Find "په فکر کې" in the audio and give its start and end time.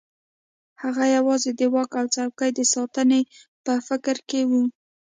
3.65-4.41